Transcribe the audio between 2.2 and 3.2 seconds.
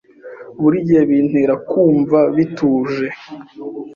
bituje.